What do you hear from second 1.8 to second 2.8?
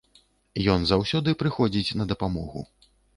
на дапамогу.